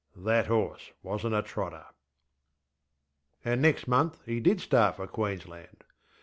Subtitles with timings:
[0.15, 1.85] That horse wasnŌĆÖt a trotter.
[3.45, 5.83] And next month he did start for Queensland.